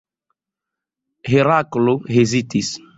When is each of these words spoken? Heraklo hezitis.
Heraklo 1.31 1.97
hezitis. 2.19 2.77